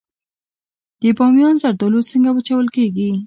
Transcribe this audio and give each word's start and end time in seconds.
د 1.01 1.03
بامیان 1.17 1.55
زردالو 1.63 2.07
څنګه 2.09 2.29
وچول 2.33 2.65
کیږي؟ 2.75 3.09